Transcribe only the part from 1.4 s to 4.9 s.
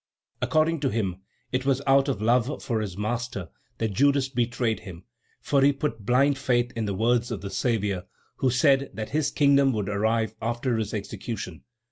it was out of love for his master that Judas betrayed